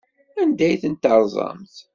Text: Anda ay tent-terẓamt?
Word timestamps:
Anda 0.41 0.63
ay 0.67 0.79
tent-terẓamt? 0.81 1.75